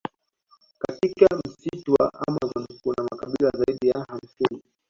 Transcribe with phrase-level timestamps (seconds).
[0.79, 4.63] Katika msitu wa amazon kuna makabila zaidi ya hamsini